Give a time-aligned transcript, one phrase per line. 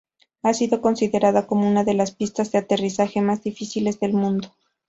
[0.41, 4.51] Ha sido considerada como una de las pistas de aterrizaje más difíciles del mundo.